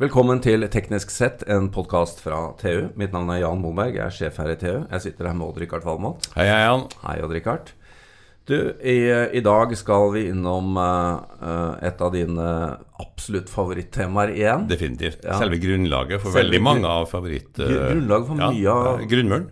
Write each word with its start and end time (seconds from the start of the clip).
Velkommen 0.00 0.38
til 0.40 0.62
Teknisk 0.72 1.10
sett, 1.12 1.42
en 1.44 1.66
podkast 1.68 2.22
fra 2.24 2.54
TU. 2.56 2.86
Mitt 2.96 3.12
navn 3.12 3.28
er 3.34 3.42
Jan 3.42 3.58
Moberg, 3.60 3.98
jeg 3.98 4.00
er 4.06 4.14
sjef 4.16 4.38
her 4.40 4.48
i 4.48 4.54
TU. 4.56 4.86
Jeg 4.86 5.02
sitter 5.04 5.28
her 5.28 5.34
med 5.36 5.50
Odd-Rikard 5.50 5.84
Valmot. 5.84 6.24
Hei, 6.38 6.46
hei, 6.48 6.62
Jan. 6.62 6.86
Hei, 7.02 7.16
Odd-Rikard. 7.20 7.74
Du, 8.48 8.54
i, 8.80 8.94
i, 9.36 9.42
dag 9.44 9.74
skal 9.76 10.06
vi 10.14 10.22
innom 10.30 10.72
uh, 10.80 11.76
et 11.84 12.00
av 12.00 12.14
dine 12.16 12.46
absolutt 13.04 13.52
favorittemaer 13.52 14.32
igjen. 14.38 14.64
Definitivt. 14.72 15.20
Ja. 15.20 15.36
Selve 15.42 15.60
grunnlaget 15.60 16.24
for 16.24 16.32
Selve 16.32 16.46
veldig 16.46 16.62
mange 16.64 16.96
av 16.96 17.04
favoritt... 17.12 17.52
Uh, 17.60 17.68
grunnlaget 17.68 18.32
for 18.32 18.40
mye 18.40 18.78
av 18.78 19.04
Grunnmuren. 19.12 19.46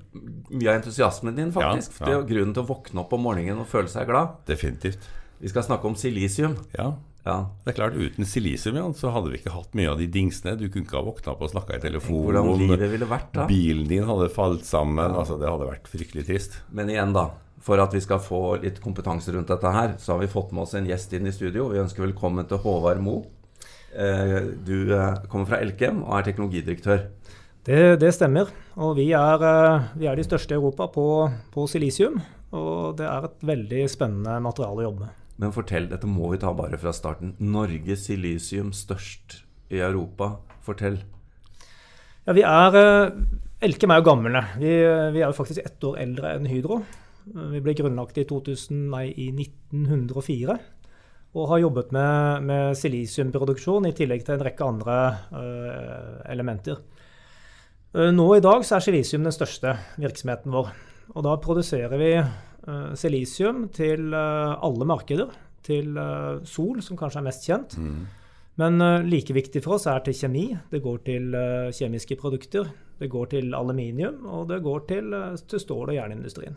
Mye 0.49 0.65
av 0.65 0.81
entusiasmen 0.81 1.37
din, 1.37 1.53
faktisk. 1.53 2.01
Ja, 2.01 2.07
det 2.09 2.17
er 2.17 2.27
grunnen 2.33 2.57
til 2.57 2.65
å 2.65 2.71
våkne 2.73 3.05
opp 3.05 3.13
om 3.19 3.27
morgenen 3.29 3.61
og 3.67 3.69
føle 3.69 3.93
seg 3.93 4.09
glad. 4.09 4.41
Definitivt. 4.49 5.13
Vi 5.39 5.51
skal 5.53 5.67
snakke 5.67 5.89
om 5.89 5.97
silisium. 5.99 6.57
Ja. 6.77 6.93
Ja. 7.27 7.39
Det 7.65 7.75
er 7.75 7.77
klart, 7.77 7.97
Uten 7.99 8.25
silisium 8.25 8.79
ja, 8.79 8.87
så 8.97 9.11
hadde 9.13 9.33
vi 9.33 9.41
ikke 9.41 9.53
hatt 9.53 9.75
mye 9.77 9.91
av 9.91 9.99
de 10.01 10.07
dingsene. 10.11 10.57
Du 10.57 10.69
kunne 10.69 10.87
ikke 10.87 10.97
ha 10.97 11.05
våkna 11.05 11.35
opp 11.35 11.43
og 11.45 11.53
snakka 11.53 11.77
i 11.77 11.83
telefonen. 11.83 12.39
Hvordan 12.39 12.63
livet 12.63 12.95
ville 12.95 13.09
vært 13.11 13.35
da 13.37 13.45
Bilen 13.51 13.91
din 13.91 14.07
hadde 14.09 14.31
falt 14.33 14.65
sammen. 14.69 15.05
Ja. 15.05 15.21
altså 15.21 15.37
Det 15.41 15.51
hadde 15.51 15.69
vært 15.69 15.91
fryktelig 15.93 16.25
trist. 16.31 16.63
Men 16.73 16.91
igjen, 16.95 17.13
da 17.17 17.31
for 17.69 17.81
at 17.83 17.95
vi 17.95 18.01
skal 18.01 18.21
få 18.23 18.43
litt 18.63 18.79
kompetanse 18.83 19.33
rundt 19.35 19.51
dette 19.51 19.73
her, 19.75 19.97
så 20.01 20.15
har 20.15 20.23
vi 20.23 20.31
fått 20.31 20.55
med 20.55 20.65
oss 20.65 20.77
en 20.79 20.87
gjest 20.89 21.13
inn 21.17 21.29
i 21.29 21.35
studio. 21.35 21.69
Vi 21.73 21.83
ønsker 21.83 22.07
velkommen 22.07 22.47
til 22.49 22.61
Håvard 22.63 23.03
Mo. 23.03 23.19
Eh, 23.93 24.41
du 24.65 24.95
eh, 24.95 25.21
kommer 25.29 25.49
fra 25.51 25.61
Elkem 25.65 26.03
og 26.05 26.19
er 26.19 26.29
teknologidirektør. 26.29 27.07
Det, 27.69 27.99
det 28.01 28.13
stemmer. 28.17 28.51
Og 28.79 28.95
vi 28.97 29.11
er, 29.17 29.45
eh, 29.45 29.89
vi 29.99 30.09
er, 30.09 30.17
de 30.17 30.27
største 30.27 30.55
i 30.55 30.59
Europa 30.59 30.89
på, 30.95 31.07
på, 31.53 31.67
silisium. 31.69 32.21
Og 32.57 32.97
det 32.97 33.09
er 33.09 33.29
et 33.29 33.49
veldig 33.51 33.87
spennende 33.93 34.39
materiale 34.45 34.85
å 34.85 34.87
jobbe 34.89 35.09
med. 35.09 35.25
Men 35.39 35.55
fortell, 35.55 35.87
dette 35.91 36.09
må 36.11 36.33
vi 36.33 36.41
ta 36.43 36.53
bare 36.57 36.79
fra 36.81 36.93
starten. 36.95 37.37
Norge 37.39 37.97
silisium 37.99 38.73
størst 38.75 39.41
i 39.71 39.79
Europa. 39.79 40.37
Fortell. 40.67 40.99
Ja, 42.27 42.35
vi 42.37 42.43
er 42.45 42.81
Elkem 43.59 43.91
er 43.91 43.99
jo 43.99 44.07
gamle. 44.07 44.43
Vi, 44.61 44.71
vi 45.15 45.23
er 45.23 45.27
jo 45.27 45.35
faktisk 45.35 45.65
ett 45.65 45.83
år 45.83 45.97
eldre 45.99 46.37
enn 46.37 46.47
Hydro. 46.47 46.83
Vi 47.27 47.63
ble 47.63 47.75
grunnlagt 47.75 48.21
i, 48.21 48.27
2000, 48.29 48.85
nei, 48.93 49.09
i 49.19 49.31
1904 49.35 50.59
og 51.37 51.49
har 51.51 51.61
jobbet 51.61 51.91
med, 51.93 52.47
med 52.49 52.79
silisiumproduksjon 52.79 53.89
i 53.89 53.95
tillegg 53.97 54.25
til 54.25 54.39
en 54.39 54.45
rekke 54.47 54.65
andre 54.65 54.95
uh, 55.35 56.15
elementer. 56.31 56.81
Uh, 57.93 58.09
nå 58.15 58.27
i 58.37 58.45
dag 58.45 58.65
så 58.65 58.79
er 58.79 58.87
silisium 58.87 59.27
den 59.27 59.35
største 59.35 59.75
virksomheten 60.01 60.55
vår. 60.55 60.71
Og 61.15 61.25
da 61.25 61.37
produserer 61.43 62.01
vi 62.01 62.13
silisium 62.99 63.67
til 63.75 64.15
alle 64.15 64.87
markeder. 64.89 65.33
Til 65.69 65.97
sol, 66.49 66.79
som 66.85 66.97
kanskje 66.97 67.21
er 67.21 67.27
mest 67.27 67.45
kjent. 67.49 67.75
Mm. 67.81 68.07
Men 68.59 68.85
like 69.09 69.35
viktig 69.37 69.61
for 69.65 69.77
oss 69.77 69.89
er 69.91 70.01
til 70.07 70.17
kjemi. 70.17 70.47
Det 70.71 70.81
går 70.85 71.03
til 71.07 71.35
kjemiske 71.75 72.17
produkter. 72.21 72.71
Det 72.99 73.11
går 73.13 73.33
til 73.35 73.53
aluminium, 73.55 74.25
og 74.27 74.49
det 74.51 74.63
går 74.65 74.87
til, 74.89 75.13
til 75.51 75.63
stål- 75.63 75.93
og 75.93 75.99
jernindustrien. 75.99 76.57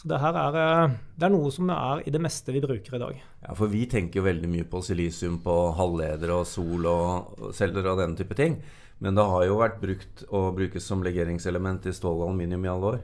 Så 0.00 0.08
det 0.08 0.20
her 0.22 0.32
er, 0.32 0.56
eh, 0.56 0.92
det 1.18 1.26
er 1.26 1.32
noe 1.34 1.50
som 1.52 1.70
er 1.74 2.02
i 2.06 2.12
det 2.14 2.20
meste 2.24 2.54
vi 2.54 2.62
bruker 2.62 2.94
i 2.96 3.00
dag. 3.02 3.16
Ja, 3.42 3.54
For 3.54 3.68
vi 3.68 3.84
tenker 3.86 4.20
jo 4.20 4.24
veldig 4.24 4.48
mye 4.48 4.64
på 4.64 4.80
silisium 4.80 5.40
på 5.44 5.56
halvledere 5.76 6.38
og 6.40 6.46
sol 6.48 6.86
og 6.88 7.52
celler 7.52 7.84
og 7.84 7.98
denne 8.00 8.16
type 8.16 8.34
ting. 8.34 8.62
Men 9.00 9.14
det 9.14 9.24
har 9.24 9.44
jo 9.44 9.58
vært 9.60 9.80
brukt 9.80 10.24
og 10.30 10.56
brukes 10.56 10.84
som 10.84 11.02
legeringselement 11.02 11.84
i 11.86 11.92
stål 11.92 12.22
og 12.22 12.28
aluminium 12.30 12.64
i 12.64 12.72
alle 12.72 12.92
år. 12.94 13.00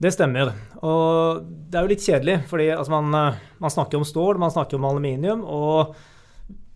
Det 0.00 0.14
stemmer. 0.14 0.54
Og 0.80 1.44
det 1.44 1.76
er 1.76 1.84
jo 1.84 1.92
litt 1.92 2.04
kjedelig, 2.04 2.36
fordi 2.48 2.70
altså, 2.72 2.94
man, 2.94 3.14
eh, 3.18 3.40
man, 3.60 3.72
snakker 3.72 4.00
om 4.00 4.06
stål, 4.08 4.40
man 4.40 4.52
snakker 4.54 4.78
om 4.78 4.86
aluminium. 4.88 5.42
Og 5.44 5.94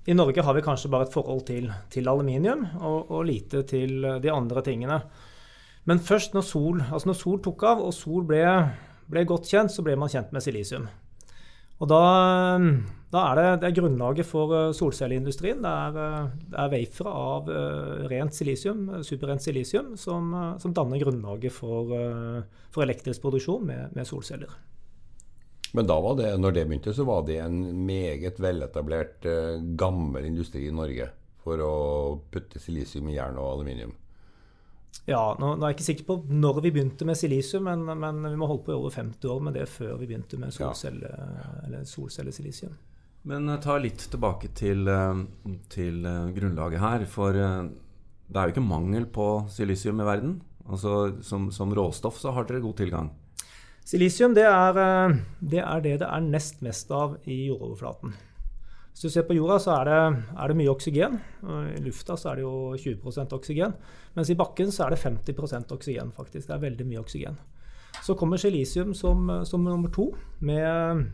i 0.05 0.17
Norge 0.17 0.45
har 0.45 0.57
vi 0.57 0.65
kanskje 0.65 0.91
bare 0.93 1.09
et 1.09 1.15
forhold 1.15 1.47
til, 1.49 1.71
til 1.91 2.11
aluminium, 2.13 2.67
og, 2.83 3.11
og, 3.11 3.23
lite 3.25 3.65
til 3.69 4.05
de 4.21 4.33
andre 4.33 4.63
tingene. 4.67 5.01
Men 5.89 6.01
først 6.01 6.37
når 6.37 6.45
sol, 6.45 6.83
altså 6.85 7.09
når 7.09 7.17
sol 7.21 7.41
tok 7.45 7.65
av, 7.69 7.81
og 7.81 7.97
sol 7.97 8.29
ble 8.29 8.45
ble 9.11 9.25
godt 9.29 9.49
kjent, 9.51 9.73
så 9.73 9.85
ble 9.85 9.97
man 10.01 10.11
kjent 10.13 10.33
med 10.35 10.45
silisium. 10.45 10.89
Og 11.83 11.91
da, 11.91 12.03
da 13.15 13.23
er 13.31 13.39
det, 13.39 13.47
det 13.63 13.69
er 13.69 13.77
grunnlaget 13.79 14.27
for 14.27 14.53
eh, 14.57 14.73
solcelleindustrien. 14.75 15.63
Det 15.63 15.71
er, 15.71 15.99
eh, 16.03 16.29
det 16.51 16.61
er 16.61 16.71
wafer 16.73 17.09
av 17.11 17.51
uh, 17.51 18.05
rent 18.11 18.35
silisium, 18.35 18.87
superrent 19.07 19.45
silisium 19.45 19.93
som, 20.01 20.33
som 20.59 20.75
danner 20.75 21.03
grunnlaget 21.03 21.55
for, 21.55 21.93
for 22.75 22.87
elektrisk 22.87 23.23
produksjon 23.23 23.67
med, 23.69 23.95
med, 23.95 24.09
solceller. 24.09 24.55
Men 25.75 25.87
da 25.91 25.99
var 26.03 26.17
det, 26.19 26.31
når 26.39 26.55
det 26.55 26.65
begynte, 26.69 26.95
så 26.95 27.07
var 27.07 27.23
det 27.27 27.41
en 27.43 27.61
meget 27.87 28.39
veletablert, 28.43 29.27
gammel 29.79 30.27
industri 30.27 30.69
i 30.69 30.75
Norge 30.75 31.09
for 31.45 31.61
å 31.61 31.75
putte 32.31 32.63
silisium 32.63 33.11
i 33.11 33.17
jern 33.17 33.39
og 33.43 33.57
aluminium? 33.57 33.95
Ja, 35.05 35.35
nå, 35.39 35.57
nå, 35.59 35.67
er 35.67 35.73
jeg 35.73 35.79
ikke 35.81 35.87
sikker 35.89 36.09
på 36.09 36.19
når 36.31 36.63
vi 36.65 36.73
begynte 36.77 37.07
med 37.07 37.19
silisium, 37.19 37.67
men, 37.67 37.83
men 37.99 38.23
vi 38.31 38.39
må 38.39 38.49
holde 38.51 38.67
på 38.67 38.75
i 38.75 38.79
over 38.79 38.95
50 38.95 39.35
år 39.35 39.47
med 39.49 39.59
det 39.59 39.67
før 39.71 39.99
vi 40.01 40.09
begynte 40.09 40.39
med 40.41 40.55
solcelle, 40.55 41.11
ja. 41.71 41.83
solcellesilisium. 41.91 42.75
Men 43.29 43.49
uh, 43.49 43.59
ta 43.61 43.79
litt 43.81 44.05
tilbake 44.13 44.51
til, 44.57 44.85
uh, 44.89 45.25
til 45.73 46.05
uh, 46.05 46.29
grunnlaget 46.37 46.83
her. 46.83 47.07
For 47.09 47.37
det 47.37 48.37
er 48.37 48.49
jo 48.49 48.55
ikke 48.55 48.65
mangel 48.65 49.09
på 49.09 49.29
silisium 49.53 50.03
i 50.03 50.09
verden. 50.09 50.39
Altså, 50.65 51.23
som, 51.25 51.51
som 51.53 51.73
råstoff 51.77 52.21
så 52.21 52.33
har 52.37 52.49
dere 52.49 52.65
god 52.65 52.79
tilgang. 52.81 53.11
Silisium 53.85 54.33
det 54.33 54.47
er, 54.49 54.79
det 55.45 55.61
er 55.61 55.83
det 55.85 55.99
det 56.01 56.07
er 56.09 56.23
nest 56.25 56.63
mest 56.65 56.89
av 56.95 57.19
i 57.29 57.51
jordoverflaten. 57.51 58.15
Hvis 58.95 59.03
du 59.03 59.11
ser 59.13 59.27
på 59.29 59.37
jorda, 59.37 59.59
så 59.61 59.75
er 59.75 59.91
det, 59.91 59.99
er 60.41 60.49
det 60.49 60.57
mye 60.57 60.73
oksygen. 60.73 61.19
I 61.75 61.83
lufta 61.85 62.17
så 62.17 62.31
er 62.31 62.39
det 62.39 62.47
jo 62.47 62.55
20% 62.81 63.35
oksygen. 63.37 63.75
Mens 64.17 64.31
i 64.33 64.39
bakken 64.39 64.73
så 64.73 64.87
er 64.87 64.95
det 64.95 65.03
50% 65.03 65.75
oksygen, 65.75 66.15
faktisk. 66.17 66.47
Det 66.49 66.55
er 66.57 66.63
veldig 66.63 66.87
mye 66.89 67.03
oksygen. 67.03 67.37
Så 68.07 68.17
kommer 68.17 68.41
silisium 68.41 68.95
som, 68.97 69.29
som 69.45 69.67
nummer 69.67 69.93
to 69.93 70.13
med 70.41 71.11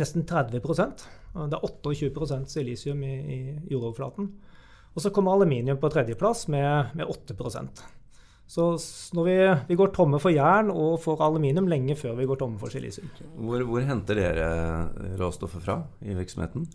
nesten 0.00 0.26
30% 0.28 1.06
Det 1.50 1.58
er 1.58 1.64
28 1.64 2.42
silisium 2.48 3.02
i, 3.04 3.14
i 3.16 3.38
jordoverflaten. 3.72 4.30
Og 4.96 5.04
så 5.04 5.12
kommer 5.12 5.36
aluminium 5.36 5.78
på 5.80 5.90
tredjeplass 5.92 6.46
med, 6.48 6.96
med 6.96 7.06
8% 7.06 7.84
så 8.46 8.66
når 9.16 9.24
vi, 9.26 9.36
vi, 9.72 9.76
går 9.78 9.90
tomme 9.94 10.20
for 10.22 10.30
jern 10.30 10.70
og 10.70 11.00
for 11.02 11.22
aluminium 11.24 11.66
lenge 11.70 11.96
før 11.98 12.14
vi 12.18 12.28
går 12.30 12.38
tomme 12.38 12.60
for 12.60 12.70
silisium. 12.70 13.08
Hvor, 13.34 13.64
hvor 13.66 13.82
henter 13.82 14.20
dere 14.20 14.50
råstoffet 15.18 15.64
fra 15.64 15.80
i 16.06 16.14
virksomheten? 16.14 16.68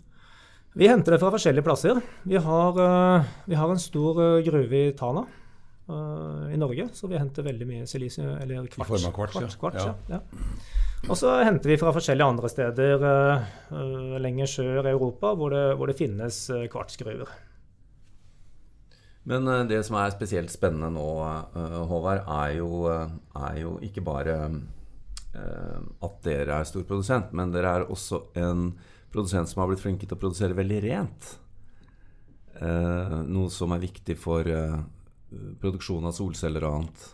Vi 0.76 0.88
henter 0.88 1.16
det 1.16 1.20
fra 1.20 1.30
forskjellige 1.32 1.64
plasser. 1.64 2.00
Vi 2.28 2.36
har, 2.40 2.76
uh, 2.76 3.32
vi 3.48 3.56
har 3.56 3.72
en 3.72 3.80
stor 3.80 4.20
uh, 4.20 4.42
gruve 4.44 4.84
i 4.88 4.92
Tana 4.96 5.24
i 5.92 6.56
Norge, 6.56 6.86
så 6.96 7.08
vi 7.10 7.18
henter 7.18 7.44
veldig 7.44 7.66
mye 7.68 7.86
silisium, 7.90 8.30
eller 8.40 8.68
kvarts. 8.70 8.86
I 8.86 8.92
form 8.94 9.08
av 9.08 9.12
kvarts, 9.16 9.34
kvarts, 9.34 9.56
kvarts 9.60 9.82
ja. 9.82 9.90
ja. 10.14 10.20
Og 11.10 11.16
så 11.18 11.32
henter 11.42 11.72
vi 11.72 11.78
fra 11.80 11.90
forskjellige 11.94 12.28
andre 12.30 12.48
steder 12.52 13.06
lenger 14.22 14.50
sør 14.50 14.86
i 14.86 14.92
Europa 14.92 15.32
hvor 15.34 15.50
det, 15.50 15.64
hvor 15.76 15.90
det 15.90 15.98
finnes 15.98 16.44
kvartsgruver. 16.70 17.32
Men 19.28 19.46
uh, 19.46 19.62
det 19.68 19.82
som 19.86 19.98
er 20.00 20.14
spesielt 20.14 20.52
spennende 20.52 20.90
nå, 20.96 21.08
uh, 21.22 21.82
Håvard, 21.90 22.24
er 22.26 22.56
jo, 22.58 22.70
uh, 22.90 23.12
er 23.46 23.60
jo, 23.62 23.76
ikke 23.84 24.04
bare 24.04 24.38
at 25.32 26.16
dere 26.26 26.58
er 26.58 26.66
storprodusent, 26.68 27.30
men 27.32 27.54
dere 27.54 27.70
er 27.72 27.86
også 27.88 28.18
en 28.36 28.66
produsent 29.08 29.48
som 29.48 29.62
har 29.62 29.70
blitt 29.70 29.80
flinke 29.80 30.04
til 30.04 30.18
å 30.18 30.20
produsere 30.20 30.58
veldig 30.58 30.80
rent. 30.84 31.28
noe 33.32 33.48
som 33.48 33.72
er 33.72 33.80
viktig 33.80 34.18
for 34.20 34.44
produksjon 35.62 36.04
av 36.04 36.12
solceller 36.12 36.66
og 36.68 36.76
annet. 36.82 37.06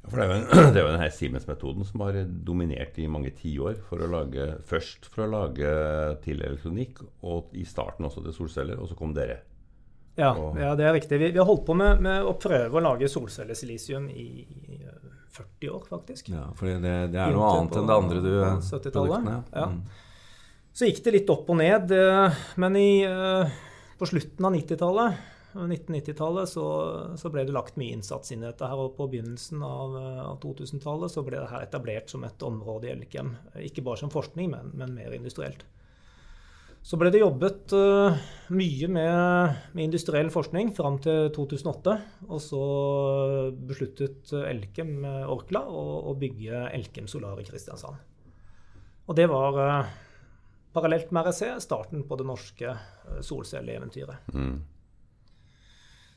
Ja, 0.00 0.08
for 0.08 0.16
det 0.16 0.24
er 0.24 0.30
jo, 0.30 0.38
en, 0.38 0.72
det 0.74 0.80
er 0.80 0.86
jo 0.86 0.94
denne 0.94 1.10
Siemens-metoden 1.12 1.86
som 1.88 2.04
har 2.06 2.18
dominert 2.46 2.98
i 3.00 3.08
mange 3.10 3.32
tiår. 3.36 3.78
For 3.88 4.02
først 4.66 5.10
for 5.12 5.26
å 5.26 5.30
lage 5.30 5.76
til 6.24 6.42
elektronikk, 6.42 7.04
og 7.22 7.54
i 7.56 7.66
starten 7.68 8.08
også 8.08 8.24
til 8.24 8.36
solceller. 8.36 8.80
Og 8.80 8.90
så 8.90 8.98
kom 8.98 9.14
dere. 9.16 9.42
Ja, 10.20 10.34
ja, 10.58 10.74
det 10.76 10.84
er 10.84 10.92
riktig. 10.96 11.18
Vi, 11.20 11.30
vi 11.32 11.38
har 11.38 11.48
holdt 11.48 11.64
på 11.68 11.76
med, 11.78 12.02
med, 12.04 12.26
å 12.26 12.34
prøve 12.40 12.76
å 12.76 12.84
lage 12.84 13.08
solcellesilisium 13.08 14.08
i, 14.12 14.28
i 14.44 14.78
40 14.80 15.46
eh, 15.68 15.74
år, 15.74 15.84
faktisk. 15.88 16.30
Ja, 16.34 16.48
For 16.58 16.68
det, 16.68 16.94
det, 17.14 17.20
er 17.20 17.34
noe 17.36 17.52
annet 17.54 17.78
enn 17.80 17.88
det 17.88 17.98
andre 18.02 18.22
du 18.24 18.30
70-tallet. 18.66 19.28
Ja. 19.54 19.68
Mm. 19.70 19.82
Så 20.76 20.88
gikk 20.88 21.02
det 21.06 21.14
litt 21.14 21.32
opp 21.32 21.48
og 21.52 21.60
ned. 21.60 21.94
Eh, 21.94 22.40
men 22.60 22.78
i, 22.80 22.90
eh, 23.06 23.60
på 24.00 24.08
slutten 24.10 24.48
av 24.48 24.56
90-tallet 24.56 25.38
1990-tallet 25.54 26.48
så, 26.50 26.66
så, 27.18 27.30
ble 27.32 27.44
det 27.46 27.54
lagt 27.56 27.78
mye 27.80 27.96
innsats 27.96 28.32
inn 28.34 28.44
i 28.44 28.48
dette. 28.48 28.68
her, 28.68 28.78
og 28.78 28.94
På 28.96 29.08
begynnelsen 29.10 29.62
av, 29.66 29.96
av 30.26 30.38
2000-tallet 30.42 31.12
så 31.12 31.24
ble 31.26 31.40
det 31.40 31.50
her 31.50 31.66
etablert 31.66 32.12
som 32.12 32.24
et 32.26 32.46
område 32.46 32.88
i 32.88 32.94
Elkem. 32.94 33.34
Ikke 33.66 33.84
bare 33.86 34.02
som 34.02 34.12
forskning, 34.12 34.52
men, 34.54 34.72
men 34.78 34.96
mer 34.96 35.16
industrielt. 35.16 35.66
Så 36.80 36.96
ble 36.96 37.10
det 37.12 37.20
jobbet 37.20 37.74
uh, 37.76 38.16
mye 38.56 38.88
med, 38.88 39.56
med, 39.74 39.82
industriell 39.84 40.30
forskning 40.32 40.72
fram 40.76 40.96
til 41.04 41.28
2008. 41.36 41.96
Og 42.30 42.40
så 42.40 42.62
besluttet 43.68 44.32
Elkem 44.48 45.02
uh, 45.04 45.28
Orkla 45.28 45.66
å, 45.68 45.82
å, 46.08 46.14
bygge 46.18 46.64
Elkem 46.72 47.10
Solar 47.10 47.40
i 47.40 47.44
Kristiansand. 47.44 48.00
Og 49.10 49.18
det 49.18 49.28
var 49.28 49.60
uh, 49.60 49.92
parallelt 50.72 51.12
med 51.12 51.28
REC 51.28 51.60
starten 51.66 52.06
på 52.08 52.16
det 52.16 52.28
norske 52.30 52.74
solcelleeventyret. 53.26 54.32
Mm. 54.32 54.56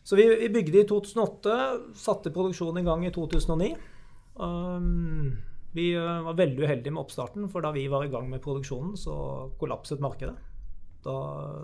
Så 0.04 0.16
vi, 0.20 0.28
vi 0.36 0.50
bygde 0.52 0.82
i 0.82 0.88
2008, 0.88 1.58
satte 1.96 2.32
produksjonen 2.36 2.82
i 2.82 2.88
gang 2.88 3.06
i 3.08 3.12
2009. 3.16 3.74
Um, 4.36 5.38
vi 5.74 5.94
uh, 5.98 6.22
var 6.26 6.36
veldig 6.38 6.66
uheldige 6.66 6.94
med 6.94 7.06
oppstarten, 7.06 7.48
for 7.50 7.64
da 7.64 7.72
vi 7.72 7.88
var 7.88 8.04
i 8.06 8.12
gang 8.12 8.28
med 8.30 8.44
produksjonen, 8.44 8.98
så 9.00 9.16
kollapset 9.60 10.04
markedet. 10.04 10.36
Da, 11.04 11.14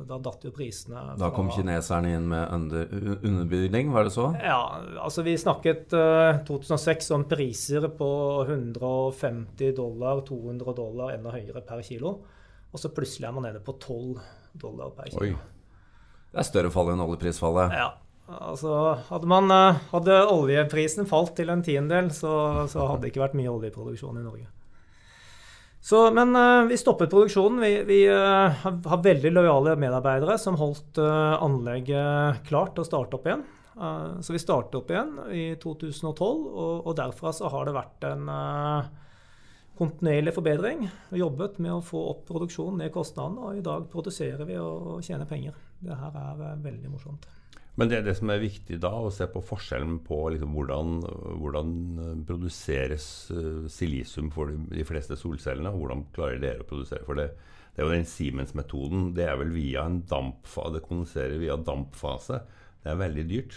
da 0.04 0.18
datt 0.20 0.44
jo 0.44 0.50
prisene 0.52 1.14
Da 1.16 1.30
kom 1.32 1.48
kineserne 1.56 2.10
inn 2.12 2.26
med 2.28 2.50
under, 2.52 2.90
underbydning, 3.24 3.94
var 3.96 4.10
det 4.10 4.12
så? 4.12 4.26
Ja, 4.36 4.82
altså 5.00 5.24
vi 5.24 5.38
snakket 5.40 5.96
uh, 5.96 6.42
2006 6.48 7.14
om 7.16 7.24
priser 7.30 7.88
på 7.96 8.10
150 8.48 9.72
dollar, 9.78 10.26
200 10.28 10.76
dollar, 10.76 11.14
enda 11.16 11.32
høyere 11.36 11.64
per 11.64 11.86
kilo. 11.88 12.18
Og 12.70 12.82
så 12.82 12.92
plutselig 12.94 13.30
er 13.30 13.38
man 13.38 13.48
nede 13.48 13.64
på 13.64 13.78
12 13.80 14.20
dollar 14.60 14.92
per 14.98 15.14
kilo. 15.14 15.24
Oi. 15.24 15.56
Det 16.30 16.44
er 16.44 16.46
større 16.46 16.70
fall 16.74 16.92
enn 16.92 17.02
oljeprisfallet. 17.02 17.80
Ja, 17.80 17.88
altså 18.30 18.76
hadde, 19.10 19.28
man, 19.30 19.50
uh, 19.52 19.81
hadde 19.94 20.22
oljeprisen 20.30 21.08
falt 21.10 21.36
til 21.38 21.52
en 21.54 21.64
tiendedel, 21.66 22.12
så, 22.14 22.31
så 22.70 22.88
hadde 22.92 23.06
det 23.06 23.14
ikke 23.14 23.26
vært 23.26 23.38
mye 23.40 23.52
oljeproduksjon 23.52 24.20
i 24.22 24.26
Norge. 24.26 24.48
Så, 25.81 26.04
men 26.14 26.36
uh, 26.36 26.68
vi 26.70 26.78
stoppet 26.80 27.12
produksjonen. 27.12 27.62
Vi, 27.64 27.72
vi 27.88 28.00
uh, 28.12 28.62
har 28.64 29.06
veldig 29.06 29.31
lojale 29.34 29.78
medarbeidere 29.80 30.38
som 30.42 30.60
holdt 30.60 31.02
anlegget 31.02 32.44
klart 32.50 32.76
til 32.76 32.86
å 32.86 32.90
starte 32.90 33.20
opp 33.20 33.30
igjen. 33.30 33.46
så 34.22 34.34
vi 34.36 34.42
startet 34.42 34.76
opp 34.76 34.90
igjen 34.92 35.14
i 35.31 35.44
2012, 35.62 36.18
og, 36.20 36.74
og 36.84 36.98
derfra 37.00 37.31
så 37.34 37.48
har 37.54 37.70
det 37.70 37.78
vært 37.78 38.08
en 38.10 38.28
kontinuerlig 39.80 40.34
forbedring. 40.36 40.84
Vi 41.14 41.22
jobbet 41.22 41.62
med 41.64 41.78
å 41.78 41.84
få 41.86 42.02
opp 42.12 42.26
produksjonen, 42.28 42.84
ned 42.84 42.92
kostnadene, 42.92 43.40
og 43.40 43.62
i 43.62 43.64
dag 43.64 43.88
produserer 43.92 44.44
vi 44.50 44.60
og 44.60 45.00
tjener 45.06 45.30
penger. 45.30 45.56
Det 45.80 45.96
her 45.96 46.20
er 46.26 46.60
veldig 46.60 46.92
morsomt. 46.92 47.30
Men 47.80 47.92
det, 47.92 48.02
det, 48.04 48.16
som 48.20 48.31
er 48.34 48.42
viktig 48.42 48.80
da, 48.84 48.92
å 48.92 49.12
se 49.14 49.26
på 49.31 49.42
forskjellen 49.46 50.02
på 50.04 50.18
liksom 50.36 50.52
hvordan, 50.58 50.98
hvordan, 51.40 51.70
produseres 52.28 53.06
uh, 53.31 53.70
silisium 53.72 54.28
for 54.36 54.52
de, 54.52 54.60
de, 54.74 54.84
fleste 54.88 55.16
solcellene, 55.20 55.72
og 55.72 55.86
hvordan 55.86 56.04
klarer 56.16 56.44
dere 56.44 56.66
å 56.66 56.68
produsere 56.68 57.08
for 57.08 57.22
det. 57.22 57.30
Det 57.72 57.80
er 57.80 57.88
jo 57.88 57.96
den 57.96 58.10
Siemens-metoden. 58.10 59.14
Det 59.16 59.30
er 59.30 59.40
vel 59.40 59.54
via 59.56 59.86
en 59.88 60.02
dampfase, 60.10 60.76
det 60.76 60.84
kondenserer 60.90 61.40
via 61.40 61.56
dampfase. 61.56 62.42
Det 62.84 62.92
er 62.92 63.00
veldig 63.00 63.26
dyrt. 63.30 63.56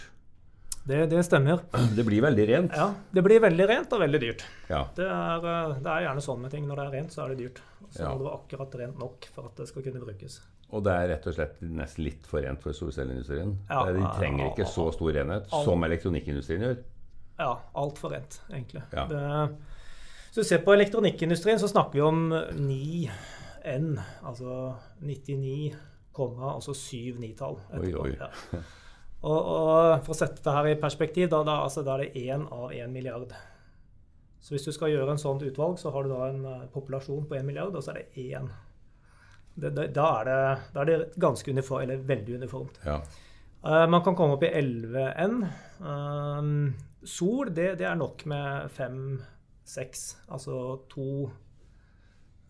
Det, 0.83 1.05
det, 1.11 1.23
stemmer. 1.23 1.59
Det 1.97 2.03
blir 2.03 2.23
veldig 2.23 2.47
rent? 2.47 2.73
Ja, 2.75 2.89
det 3.11 3.23
blir 3.23 3.39
veldig 3.43 3.67
rent 3.69 3.93
og 3.95 4.01
veldig 4.03 4.19
dyrt. 4.19 4.43
Ja. 4.67 4.81
Det, 4.95 5.05
er, 5.07 5.45
eh, 5.47 5.77
det, 5.77 5.87
er, 5.89 6.07
gjerne 6.07 6.23
sånn 6.25 6.41
med 6.43 6.51
ting. 6.51 6.65
Når 6.67 6.79
det 6.79 6.87
er 6.87 6.97
rent, 6.97 7.15
så 7.15 7.23
er 7.23 7.31
det 7.31 7.39
dyrt. 7.39 7.61
Så 7.89 8.03
ja. 8.03 8.09
må 8.11 8.19
det 8.19 8.27
være 8.27 8.39
akkurat 8.41 8.75
rent 8.81 8.99
nok 8.99 9.29
for 9.35 9.47
at 9.47 9.61
det 9.61 9.69
skal 9.71 9.85
kunne 9.85 10.03
brukes. 10.03 10.41
Og 10.73 10.81
det 10.85 10.93
er 10.93 11.09
rett 11.11 11.27
og 11.29 11.35
slett 11.35 11.59
nesten 11.61 12.07
litt 12.07 12.25
for 12.29 12.41
rent 12.45 12.63
for 12.63 12.73
solcelleindustrien. 12.73 13.51
Ja, 13.69 13.83
de 13.93 14.07
trenger 14.17 14.49
ikke 14.49 14.65
så 14.69 14.87
stor 14.95 15.13
renhet 15.13 15.45
alt, 15.51 15.67
som 15.67 15.85
elektronikkindustrien 15.85 16.65
gjør. 16.65 16.77
Ja, 17.37 17.51
altfor 17.77 18.13
rent, 18.13 18.39
egentlig. 18.49 18.81
Ja. 18.93 19.05
Det, 19.09 19.23
hvis 20.33 20.39
du 20.39 20.49
ser 20.49 20.63
på 20.65 20.73
elektronikkindustrien, 20.73 21.59
så 21.61 21.69
snakker 21.69 21.99
vi 21.99 22.01
om 22.01 22.23
9N, 22.33 23.89
altså 24.25 24.73
99, 25.05 25.75
altså 26.17 26.73
7 26.73 27.19
nitall. 27.21 27.59
Oi, 27.77 27.91
oi. 27.93 28.15
Ja. 28.17 28.31
Og, 29.23 29.37
og, 29.39 30.01
for 30.03 30.11
å 30.11 30.17
sette 30.17 30.41
det 30.43 30.53
her 30.57 30.67
i 30.73 30.79
perspektiv, 30.81 31.29
da, 31.31 31.43
da, 31.47 31.61
altså, 31.63 31.83
da 31.85 31.95
er 31.95 32.07
det 32.07 32.23
én 32.25 32.47
av 32.51 32.73
én 32.75 32.91
milliard. 32.91 33.31
Så 34.43 34.55
hvis 34.55 34.65
du 34.67 34.73
skal 34.75 34.91
gjøre 34.91 35.13
en 35.13 35.21
sånt 35.21 35.45
utvalg, 35.45 35.77
så 35.79 35.93
har 35.95 36.03
du 36.03 36.11
da 36.11 36.25
en 36.27 36.41
uh, 36.43 36.65
populasjon 36.73 37.23
på 37.29 37.37
én 37.37 37.45
milliard, 37.47 37.77
og 37.77 37.85
så 37.85 37.93
er 37.93 38.01
det 38.01 38.25
én 38.33 38.49
da, 39.55 39.69
er 39.69 40.25
det, 40.25 40.37
da, 40.73 40.81
er 40.81 40.89
det, 40.89 40.97
ganske 41.21 41.51
uniform, 41.51 41.83
eller 41.85 42.01
veldig 42.09 42.39
uniformt. 42.41 42.79
Ja. 42.85 42.99
Uh, 43.63 43.85
man 43.89 44.03
kan 44.03 44.15
komme 44.17 44.35
opp 44.37 44.43
i 44.43 44.51
11N. 44.59 45.37
Uh, 45.79 46.73
sol, 47.05 47.51
det, 47.53 47.75
det, 47.79 47.87
er 47.87 47.99
nok 47.99 48.25
med 48.29 48.73
5-6, 48.75 50.03
altså 50.33 50.57
2 50.91 51.05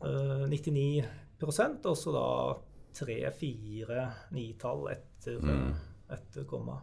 uh, 0.06 0.46
99% 0.50 1.90
og 1.90 2.00
så 2.00 2.16
da 2.16 2.28
3-4 2.94 4.08
nitall 4.34 4.88
etter, 4.94 5.40
Mm. 5.42 5.74
etter 6.14 6.44
komma. 6.46 6.80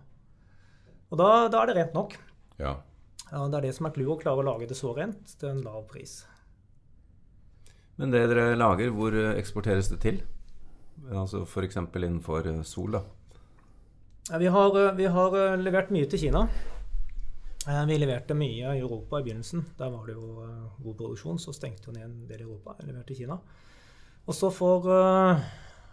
Og 1.11 1.19
da, 1.19 1.49
da, 1.51 1.63
er 1.63 1.71
det 1.71 1.77
rent 1.77 1.95
nok. 1.95 2.15
Ja. 2.59 2.77
Ja, 3.31 3.47
det 3.47 3.59
er 3.59 3.67
det 3.69 3.75
som 3.77 3.87
er 3.87 3.95
clouet, 3.95 4.19
å 4.19 4.23
klare 4.23 4.43
å 4.43 4.47
lage 4.47 4.67
det 4.71 4.79
så 4.79 4.95
rent 4.97 5.35
til 5.39 5.53
en 5.53 5.63
lav 5.63 5.85
pris. 5.91 6.21
Men 8.01 8.13
det 8.15 8.23
dere 8.31 8.57
lager, 8.57 8.89
hvor 8.97 9.13
eksporteres 9.37 9.91
det 9.93 9.99
til? 10.01 10.21
Altså 11.11 11.43
F.eks. 11.45 11.77
innenfor 11.77 12.47
sol, 12.65 12.95
da? 12.97 13.03
Vi 14.41 14.47
har, 14.47 14.77
vi 14.97 15.09
har, 15.11 15.37
levert 15.61 15.91
mye 15.93 16.09
til 16.09 16.23
Kina. 16.23 16.47
Vi 17.61 17.99
leverte 17.99 18.37
mye 18.39 18.73
i 18.73 18.81
Europa 18.81 19.21
i 19.21 19.27
begynnelsen. 19.27 19.67
Der 19.79 19.93
var 19.93 20.07
det 20.09 20.15
jo 20.15 20.47
god 20.81 20.95
produksjon. 20.95 21.39
Så 21.39 21.53
stengte 21.53 21.91
jo 21.91 21.97
ned 21.97 22.07
en 22.07 22.25
del 22.29 22.41
i 22.41 22.47
Europa. 22.47 22.79
Jeg 22.79 22.89
leverte 22.89 23.13
til 23.13 23.21
Kina. 23.25 23.37
Og 24.27 24.35
så 24.35 24.49
for, 24.55 24.89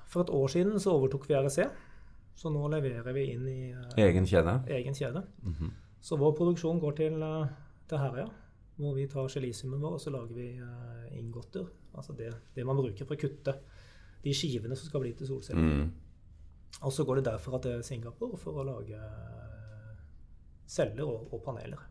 for, 0.07 0.23
et 0.23 0.29
år 0.29 0.47
siden 0.47 0.79
så 0.79 0.95
overtok 0.95 1.27
vi 1.27 1.35
REC. 1.35 1.59
Så 2.37 2.53
nå 2.53 2.69
leverer 2.71 3.11
vi 3.13 3.27
inn 3.33 3.47
i 3.51 3.59
egen 4.05 4.27
kjede. 4.29 4.61
Egen 4.69 4.95
kjede. 4.95 5.23
Mm 5.43 5.55
-hmm. 5.59 5.71
Så 6.01 6.15
vår 6.15 6.31
produksjon 6.31 6.79
går 6.79 6.91
til, 6.91 7.23
til 7.89 7.97
Herøya, 7.97 8.27
hvor 8.77 8.93
vi 8.97 9.07
tar 9.09 9.29
gelisiumen 9.33 9.81
vår 9.81 9.97
og 9.97 10.01
så 10.01 10.13
lager 10.13 10.37
vi 10.37 10.51
inngodter. 11.17 11.65
Altså 11.97 12.13
det, 12.13 12.29
det, 12.53 12.65
man 12.65 12.77
bruker 12.77 13.07
for 13.07 13.17
å 13.17 13.21
kutte 13.21 13.55
de 14.23 14.33
skivene 14.35 14.77
som 14.77 14.89
skal 14.89 15.01
bli 15.03 15.15
til 15.17 15.29
solceller. 15.29 15.81
Mm. 15.81 15.89
Og 16.85 16.93
så 16.93 17.05
går 17.07 17.19
det 17.19 17.27
derfra 17.31 17.59
til 17.63 17.81
Singapore 17.85 18.37
for 18.37 18.59
å 18.61 18.65
lage 18.67 19.01
celler 20.67 21.07
og, 21.07 21.33
og 21.33 21.43
paneler. 21.45 21.81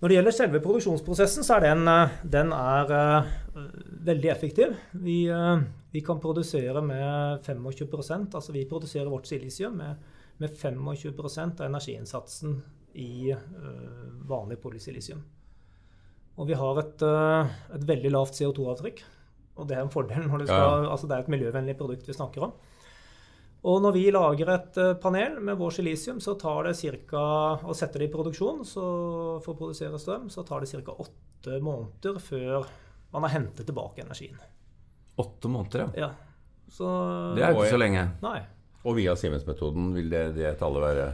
Når 0.00 0.10
det 0.10 0.16
gjelder 0.18 0.34
selve 0.36 0.60
produksjonsprosessen, 0.62 1.46
så 1.46 1.56
er 1.56 1.64
den, 1.64 1.88
den 2.30 2.52
er, 2.54 2.90
uh, 2.92 3.64
veldig 4.06 4.30
effektiv. 4.32 4.74
Vi, 4.92 5.24
uh, 5.30 5.62
vi, 5.92 6.02
kan 6.04 6.20
produsere 6.22 6.82
med 6.84 7.44
25% 7.46 8.34
altså 8.34 8.54
vi 8.54 8.66
produserer 8.70 9.10
vårt 9.10 9.30
silisium 9.30 9.78
med, 9.80 10.02
med 10.42 10.56
25% 10.58 11.62
av 11.62 11.68
energiinnsatsen 11.70 12.58
i 12.94 13.32
uh, 13.34 14.04
vanlig 14.28 14.60
polysilisium. 14.62 15.22
Og 16.34 16.48
vi 16.48 16.56
har 16.58 16.78
et, 16.80 17.02
et 17.76 17.84
veldig 17.86 18.10
lavt 18.10 18.34
CO2-avtrykk. 18.34 19.04
Og 19.54 19.68
det 19.70 19.76
er 19.76 19.84
en 19.84 19.92
fordel 19.92 20.24
når 20.26 20.42
du 20.42 20.46
skal, 20.48 20.64
ja. 20.82 20.88
altså 20.90 21.06
det 21.06 21.14
er 21.14 21.22
et 21.22 21.30
miljøvennlig 21.30 21.76
produkt 21.78 22.08
vi 22.08 22.16
snakker 22.16 22.48
om. 22.48 22.56
Og 23.70 23.78
når 23.80 23.94
vi 23.94 24.02
lager 24.12 24.50
et 24.50 24.80
panel 25.00 25.38
med 25.46 25.56
vår 25.56 25.76
silisium, 25.78 26.18
så 26.20 26.34
tar 26.40 26.66
det 26.66 26.74
cirka, 26.76 27.22
og 27.62 27.78
setter 27.78 28.02
det 28.02 28.10
i 28.10 28.12
produksjon 28.12 28.64
så 28.66 28.88
for 29.44 29.54
å 29.54 29.60
produsere 29.62 30.00
strøm, 30.02 30.26
så 30.32 30.42
tar 30.44 30.66
det 30.66 30.74
ca. 30.74 30.98
åtte 31.06 31.60
måneder 31.62 32.18
før 32.20 32.66
man 33.14 33.24
har 33.28 33.36
hentet 33.38 33.70
tilbake 33.70 34.02
energien. 34.02 34.36
Åtte 35.22 35.48
måneder, 35.48 35.94
ja. 35.96 36.10
Så, 36.68 36.88
det 37.36 37.44
er 37.44 37.54
jo 37.54 37.62
ikke 37.62 37.76
så 37.76 37.78
lenge. 37.78 38.02
Nei. 38.24 38.40
Og 38.84 38.96
via 38.98 39.14
Siemens-metoden 39.16 39.92
vil 39.94 40.10
det, 40.10 40.24
det 40.36 40.56
tallet 40.60 40.82
være 40.82 41.06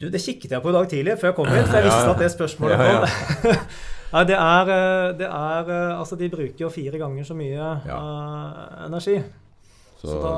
Du, 0.00 0.08
Det 0.12 0.20
kikket 0.20 0.52
jeg 0.52 0.62
på 0.62 0.72
i 0.72 0.76
dag 0.76 0.88
tidlig 0.92 1.16
før 1.20 1.30
jeg 1.30 1.36
kom 1.38 1.48
hit, 1.48 1.68
for 1.70 1.78
jeg 1.78 1.88
visste 1.88 2.12
at 2.12 2.20
det 2.20 2.30
spørsmålet 2.34 2.82
kom. 2.82 3.06
Nei, 4.14 4.22
det 4.28 4.36
er, 4.38 4.70
det 5.18 5.26
er, 5.26 5.70
Altså, 5.96 6.18
de 6.20 6.28
bruker 6.30 6.62
jo 6.66 6.70
fire 6.72 7.00
ganger 7.00 7.26
så 7.26 7.34
mye 7.36 7.56
ja. 7.56 7.96
uh, 7.96 8.86
energi. 8.86 9.16
Så, 9.96 10.10
så 10.12 10.18
da, 10.20 10.32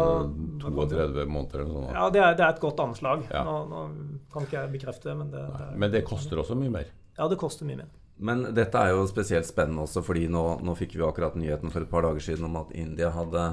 32 0.62 1.26
måneder 1.28 1.62
eller 1.64 1.72
noe 1.72 1.82
sånt? 1.82 1.94
Ja, 1.96 2.08
det 2.14 2.22
er, 2.22 2.36
det 2.38 2.44
er, 2.46 2.52
et 2.54 2.62
godt 2.62 2.80
anslag. 2.82 3.24
Ja. 3.32 3.42
Nå, 3.44 3.56
nå, 3.68 3.84
kan 4.32 4.46
ikke 4.46 4.60
jeg 4.60 4.72
bekrefte 4.76 5.10
det, 5.10 5.16
men 5.18 5.32
det, 5.34 5.42
det 5.58 5.70
Men 5.82 5.94
det 5.94 6.04
koster 6.06 6.40
også 6.40 6.56
mye 6.58 6.72
mer? 6.78 6.92
Ja, 7.18 7.26
det 7.28 7.40
koster 7.40 7.66
mye 7.68 7.82
mer. 7.82 7.90
Men 8.18 8.46
dette 8.54 8.80
er 8.80 8.94
jo 8.94 9.06
spesielt 9.10 9.46
spennende 9.46 9.84
også, 9.84 10.02
fordi 10.06 10.26
nå, 10.30 10.44
nå 10.66 10.74
fikk 10.78 10.96
vi 10.98 11.06
akkurat 11.06 11.36
nyheten 11.38 11.74
for 11.74 11.84
et 11.84 11.90
par 11.90 12.06
dager 12.06 12.22
siden 12.22 12.46
om 12.48 12.56
at 12.62 12.70
India 12.78 13.10
hadde 13.14 13.44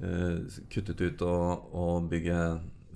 uh, 0.00 0.58
kuttet 0.72 1.04
ut 1.04 1.24
å, 1.24 1.36
å 1.72 1.86
bygge 2.08 2.40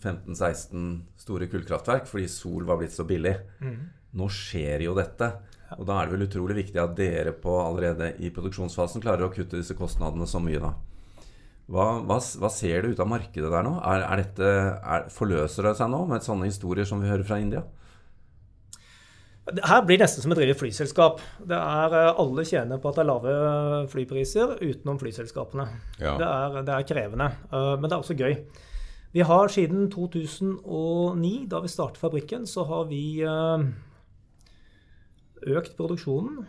15-16 0.03 0.89
store 1.21 1.49
kullkraftverk 1.51 2.09
fordi 2.09 2.29
sol 2.33 2.67
var 2.69 2.81
blitt 2.81 2.97
så 2.97 3.07
billig. 3.09 3.35
Mm. 3.61 3.79
Nå 4.19 4.29
skjer 4.33 4.87
jo 4.87 4.97
dette. 4.99 5.31
Og 5.77 5.85
da 5.89 5.99
er 5.99 6.09
det 6.09 6.17
vel 6.17 6.27
utrolig 6.29 6.57
viktig 6.63 6.81
at 6.81 6.95
dere 6.97 7.35
på 7.37 7.59
allerede 7.61 8.15
i 8.25 8.31
produksjonsfasen 8.33 9.05
klarer 9.05 9.27
å 9.27 9.33
kutte 9.33 9.59
disse 9.61 9.77
kostnadene 9.77 10.29
så 10.29 10.41
mye, 10.41 10.63
da. 10.63 10.73
Hva, 11.69 11.99
hva, 12.01 12.17
hva 12.17 12.49
ser 12.49 12.87
du 12.87 12.95
ut 12.95 13.03
av 13.05 13.11
markedet 13.11 13.51
der 13.53 13.67
nå? 13.67 13.75
Er, 13.85 14.07
er 14.07 14.23
dette, 14.23 14.53
er, 14.81 15.11
forløser 15.13 15.69
det 15.69 15.75
seg 15.77 15.91
nå 15.93 16.07
med 16.09 16.25
sånne 16.25 16.49
historier 16.49 16.89
som 16.89 17.03
vi 17.03 17.11
hører 17.11 17.27
fra 17.29 17.37
India? 17.43 17.67
Her 19.49 19.83
blir 19.85 19.97
det 19.97 20.05
nesten 20.05 20.25
som 20.25 20.33
å 20.33 20.37
drive 20.37 20.57
flyselskap. 20.61 21.21
Det 21.49 21.57
er, 21.57 21.95
alle 22.09 22.45
tjener 22.49 22.81
på 22.81 22.91
at 22.91 22.99
det 22.99 23.05
er 23.05 23.09
lave 23.09 23.37
flypriser 23.93 24.57
utenom 24.61 24.99
flyselskapene. 25.01 25.69
Ja. 26.01 26.17
Det, 26.21 26.29
er, 26.29 26.59
det, 26.63 26.75
er, 26.75 26.89
krevende, 26.89 27.29
men 27.53 27.87
det 27.87 27.95
er 27.95 28.01
også 28.01 28.17
gøy. 28.17 28.35
Vi 29.15 29.25
har 29.25 29.49
siden 29.49 29.87
2009, 29.91 31.47
da 31.49 31.61
vi 31.65 31.69
startet 31.73 32.01
fabrikken, 32.01 32.47
så 32.47 32.65
har 32.69 32.85
vi 32.91 33.23
økt 35.49 35.77
produksjonen. 35.79 36.43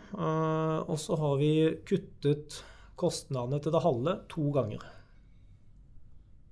Og 0.84 0.96
så 1.00 1.16
har 1.20 1.38
vi 1.40 1.52
kuttet 1.88 2.60
kostnadene 3.00 3.60
til 3.64 3.72
det 3.72 3.82
halve 3.84 4.16
to 4.28 4.50
ganger. 4.54 4.82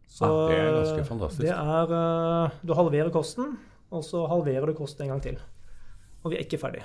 Så 0.09 0.25
Ah, 0.25 0.49
det 0.49 0.57
er 0.59 0.73
ganske 0.73 1.05
fantastisk. 1.05 1.43
det 1.45 1.53
er, 1.53 1.93
eh, 1.93 2.51
du 2.65 2.73
halverer 2.75 3.11
kosten, 3.13 3.59
og 3.93 4.03
så 4.03 4.27
halverer 4.27 4.67
du 4.67 4.73
kosten 4.75 5.03
en 5.05 5.09
gang 5.13 5.23
til. 5.23 5.37
Og 6.25 6.31
vi 6.33 6.37
er 6.37 6.41
ikke 6.47 6.59
ferdig. 6.59 6.83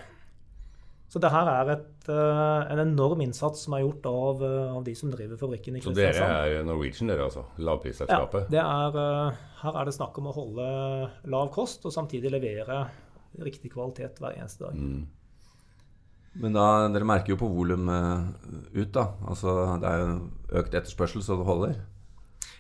Så 1.13 1.20
det 1.22 1.29
her 1.29 1.46
er 1.46 1.67
et, 1.75 2.08
eh, 2.10 2.72
en 2.74 2.79
enorm 2.82 3.20
innsats 3.22 3.67
som 3.67 3.75
er 3.77 3.84
gjort 3.84 4.05
av, 4.10 4.39
eh, 4.41 4.72
av 4.74 4.84
de 4.84 4.96
som 4.98 5.12
driver 5.13 5.38
fabrikken 5.38 5.75
i 5.77 5.82
Så 5.84 5.93
dere 5.93 6.10
Kristiansand. 6.10 6.58
er 6.58 6.63
Norwegian, 6.65 7.08
dere 7.12 7.27
altså? 7.27 7.43
Ja, 7.53 7.65
Lavprisselskapet? 7.67 8.50
det 8.50 8.58
er, 8.58 8.98
eh, 8.98 9.36
her 9.62 9.77
er 9.77 9.86
det 9.86 9.93
snakk 9.93 10.17
om 10.17 10.32
å 10.32 10.34
holde 10.34 11.12
lav 11.29 11.51
kost 11.53 11.86
og 11.86 11.93
samtidig 11.93 12.32
levere 12.32 12.89
riktig 13.39 13.72
kvalitet 13.72 14.17
hver 14.17 14.34
eneste 14.39 14.65
dag. 14.65 14.74
Mm. 14.74 15.05
Men 16.41 16.53
da, 16.53 16.88
dere 16.88 17.05
merker 17.05 17.27
jo 17.27 17.38
på 17.38 17.53
volum 17.53 17.88
ut, 18.74 18.91
da. 18.91 19.13
Altså, 19.27 19.79
det 19.79 19.88
er 19.88 20.00
jo 20.00 20.32
økt 20.63 20.74
etterspørsel 20.74 21.22
så 21.22 21.38
det 21.38 21.46
holder. 21.46 21.75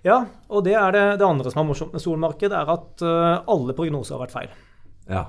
Ja, 0.03 0.27
og 0.47 0.63
det 0.63 0.75
er 0.75 0.91
det, 0.91 1.17
det 1.17 1.25
andre 1.25 1.49
som 1.49 1.65
er 1.65 1.73
morsomt 1.73 1.91
med 1.91 2.01
solmarkedet, 2.01 2.53
er 2.53 2.69
at 2.69 3.01
alle 3.49 3.73
prognoser 3.73 4.15
har 4.15 4.27
vært 4.27 4.37
feil. 4.37 4.49
Ja, 5.09 5.25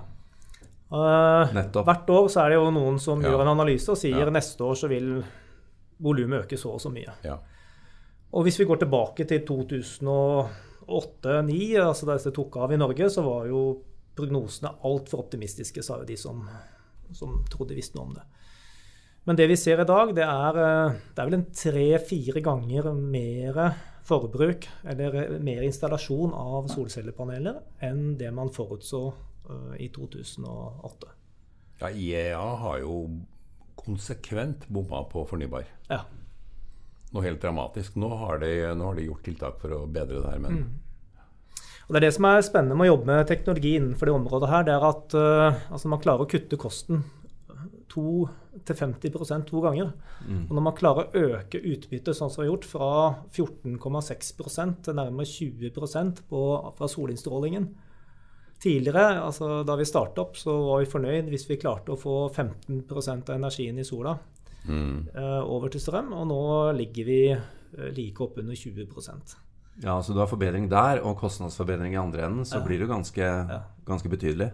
nettopp. 0.92 1.84
hvert 1.86 2.06
år 2.10 2.28
så 2.28 2.40
er 2.44 2.48
det 2.50 2.56
jo 2.58 2.70
noen 2.70 2.98
som 3.00 3.22
Ja. 3.22 3.28
gjør 3.30 3.40
en 3.42 3.48
analyse 3.58 3.88
og 3.90 3.96
sier 3.96 4.18
Ja. 4.26 4.30
neste 4.30 4.58
år 4.60 4.74
så 4.76 4.88
vil 4.88 5.24
volumet 6.00 6.44
øke 6.44 6.56
så 6.58 6.70
og 6.74 6.80
så 6.80 6.90
mye. 6.92 7.12
Ja. 7.24 7.38
Og 8.32 8.44
hvis 8.44 8.58
vi 8.58 8.64
går 8.66 8.76
tilbake 8.80 9.24
til 9.26 9.40
2008-2009, 9.46 11.76
altså 11.80 12.06
da 12.06 12.16
dette 12.16 12.32
tok 12.34 12.56
av 12.56 12.72
i 12.72 12.76
Norge, 12.76 13.08
så 13.10 13.22
var 13.24 13.46
jo 13.46 13.80
prognosene 14.16 14.70
altfor 14.84 15.18
optimistiske, 15.24 15.82
sa 15.82 15.98
jo 15.98 16.04
de 16.04 16.16
som, 16.16 16.48
som 17.12 17.44
trodde 17.50 17.68
de 17.74 17.80
visste 17.80 17.96
noe 17.96 18.06
om 18.06 18.14
det. 18.14 18.22
Men 19.26 19.36
det 19.36 19.48
vi 19.48 19.56
ser 19.56 19.80
i 19.80 19.84
dag, 19.88 20.14
det 20.14 20.24
er, 20.24 20.56
eh, 20.60 20.92
det 21.14 21.18
er 21.22 21.26
vel 21.30 21.34
en 21.38 21.46
tre-fire 21.50 22.40
ganger 22.44 22.90
mer 22.94 23.74
forbruk, 24.04 24.66
eller 24.84 25.38
mer 25.40 25.62
installasjon 25.64 26.34
av 26.36 26.66
solcellepaneler, 26.68 27.56
enn 27.82 28.18
det 28.18 28.32
man 28.34 28.50
forutså 28.50 29.06
eh, 29.08 29.12
i 29.78 29.88
2008. 29.92 31.08
ja, 31.80 31.90
IEA 31.90 32.44
har 32.62 32.78
jo 32.80 32.94
konsekvent 33.76 34.68
bomma 34.68 35.02
på 35.10 35.24
fornybar. 35.28 35.66
Ja. 35.90 36.04
Noe 37.12 37.26
helt 37.26 37.42
dramatisk. 37.42 37.98
Nå 38.00 38.08
har, 38.22 38.40
de, 38.42 38.52
nå 38.74 38.88
har 38.88 38.96
de 38.98 39.08
gjort 39.08 39.26
tiltak 39.26 39.60
for 39.62 39.74
å 39.76 39.84
bedre 39.86 40.22
det 40.22 40.32
her, 40.32 40.42
men 40.46 40.64
Mm. 40.64 40.72
Og 41.84 41.92
Det 41.92 41.98
er 41.98 42.04
det 42.06 42.14
som 42.16 42.24
er 42.24 42.40
spennende 42.40 42.76
med 42.80 42.86
å 42.86 42.94
jobbe 42.94 43.06
med 43.10 43.26
teknologi 43.28 43.74
innenfor 43.76 44.08
det 44.08 44.14
området, 44.16 44.48
her, 44.48 44.62
det 44.64 44.72
er 44.72 44.84
at 44.88 45.16
uh, 45.20 45.58
altså 45.68 45.90
man 45.92 46.00
klarer 46.00 46.24
å 46.24 46.30
kutte 46.30 46.56
kosten 46.56 47.02
to 47.92 48.24
til 48.64 48.76
50 48.78 49.44
to 49.44 49.60
ganger. 49.60 49.92
Mm. 50.26 50.46
Og 50.48 50.54
når 50.56 50.64
man 50.64 50.76
klarer 50.78 51.04
å 51.04 51.24
øke 51.28 51.60
utbyttet, 51.60 52.16
sånn 52.16 52.30
som 52.32 52.40
vi 52.40 52.48
har 52.48 52.54
gjort, 52.54 52.64
fra 52.64 52.88
14,6% 53.36 54.80
til 54.86 54.96
nærmere 54.96 55.28
20% 55.28 56.24
på, 56.30 56.40
fra 56.78 56.88
solinnstrålingen 56.88 57.68
Tidligere, 58.64 59.18
altså 59.20 59.58
da 59.66 59.74
vi 59.76 59.84
startet 59.84 60.20
opp, 60.22 60.38
så 60.40 60.54
var 60.70 60.80
vi 60.80 60.88
fornøyd 60.88 61.26
hvis 61.28 61.44
vi 61.50 61.58
klarte 61.60 61.92
å 61.92 62.00
få 62.00 62.14
15 62.30 62.78
av 62.88 63.34
energien 63.34 63.80
i 63.80 63.84
sola 63.84 64.14
mm. 64.64 65.10
eh, 65.12 65.42
over 65.42 65.72
til 65.72 65.82
strøm, 65.84 66.14
og 66.16 66.30
nå 66.30 66.44
ligger 66.78 67.08
vi 67.10 67.18
eh, 67.34 67.90
like 67.92 68.24
oppunder 68.24 68.56
20% 68.56 69.34
Ja, 69.82 69.98
så 70.00 70.14
du 70.14 70.22
har 70.22 70.30
forbedring 70.30 70.70
der, 70.72 71.02
og 71.04 71.18
kostnadsforbedring 71.20 71.92
i 71.92 72.00
andre 72.00 72.24
enden, 72.24 72.48
så 72.48 72.62
Ja. 72.62 72.64
blir 72.64 72.80
det 72.80 72.88
ganske, 72.88 73.28
ganske 73.84 74.08
betydelig. 74.08 74.48